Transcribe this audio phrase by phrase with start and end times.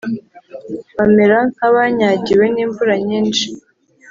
[0.97, 3.47] bamere nkabanyagiwe n’imvura nyinshi.